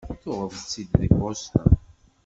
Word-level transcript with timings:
Tuɣeḍ-tt-id 0.21 0.89
deg 1.01 1.11
Boston? 1.19 1.71